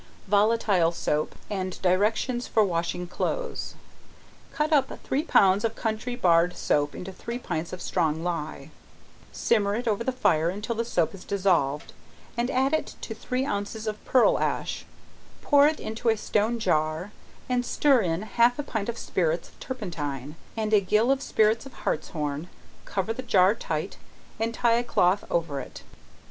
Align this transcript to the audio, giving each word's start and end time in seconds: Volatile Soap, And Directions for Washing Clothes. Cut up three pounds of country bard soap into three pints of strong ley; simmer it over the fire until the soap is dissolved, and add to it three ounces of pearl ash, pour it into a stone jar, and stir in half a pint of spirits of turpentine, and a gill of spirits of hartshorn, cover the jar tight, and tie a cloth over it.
Volatile 0.27 0.91
Soap, 0.91 1.35
And 1.47 1.79
Directions 1.83 2.47
for 2.47 2.63
Washing 2.63 3.05
Clothes. 3.05 3.75
Cut 4.51 4.73
up 4.73 4.89
three 5.03 5.21
pounds 5.21 5.63
of 5.63 5.75
country 5.75 6.15
bard 6.15 6.57
soap 6.57 6.95
into 6.95 7.11
three 7.11 7.37
pints 7.37 7.71
of 7.71 7.83
strong 7.83 8.23
ley; 8.23 8.71
simmer 9.31 9.75
it 9.75 9.87
over 9.87 10.03
the 10.03 10.11
fire 10.11 10.49
until 10.49 10.73
the 10.73 10.85
soap 10.85 11.13
is 11.13 11.23
dissolved, 11.23 11.93
and 12.35 12.49
add 12.49 12.71
to 13.01 13.11
it 13.13 13.17
three 13.19 13.45
ounces 13.45 13.85
of 13.85 14.03
pearl 14.03 14.39
ash, 14.39 14.85
pour 15.43 15.67
it 15.67 15.79
into 15.79 16.09
a 16.09 16.17
stone 16.17 16.57
jar, 16.57 17.11
and 17.47 17.63
stir 17.63 18.01
in 18.01 18.23
half 18.23 18.57
a 18.57 18.63
pint 18.63 18.89
of 18.89 18.97
spirits 18.97 19.49
of 19.49 19.59
turpentine, 19.59 20.35
and 20.57 20.73
a 20.73 20.81
gill 20.81 21.11
of 21.11 21.21
spirits 21.21 21.67
of 21.67 21.73
hartshorn, 21.73 22.49
cover 22.85 23.13
the 23.13 23.21
jar 23.21 23.53
tight, 23.53 23.97
and 24.39 24.55
tie 24.55 24.73
a 24.77 24.83
cloth 24.83 25.23
over 25.29 25.59
it. 25.59 25.83